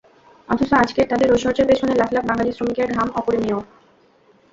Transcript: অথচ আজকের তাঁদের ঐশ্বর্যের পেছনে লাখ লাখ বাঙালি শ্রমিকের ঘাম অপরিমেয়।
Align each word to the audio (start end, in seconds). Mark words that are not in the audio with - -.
অথচ 0.49 0.71
আজকের 0.75 1.05
তাঁদের 1.09 1.31
ঐশ্বর্যের 1.33 1.69
পেছনে 1.69 1.93
লাখ 1.95 2.09
লাখ 2.13 2.23
বাঙালি 2.27 2.51
শ্রমিকের 2.51 2.89
ঘাম 2.93 3.07
অপরিমেয়। 3.15 3.59